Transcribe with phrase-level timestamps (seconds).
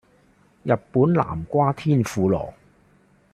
[0.63, 2.51] 日本南瓜天婦羅